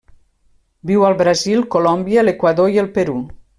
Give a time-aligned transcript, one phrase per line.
[0.91, 3.23] Viu al Brasil, Colòmbia, l'Equador i el Perú.